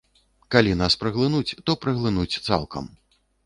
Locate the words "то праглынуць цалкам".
1.69-2.93